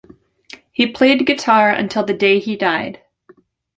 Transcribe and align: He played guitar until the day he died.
He 0.71 0.87
played 0.87 1.27
guitar 1.27 1.69
until 1.69 2.03
the 2.03 2.15
day 2.15 2.39
he 2.39 2.55
died. 2.55 3.01